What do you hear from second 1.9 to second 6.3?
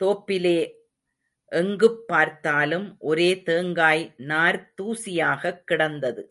பார்த்தாலும் ஒரே தேங்காய் நார்த் தூசியாகக் கிடந்தது.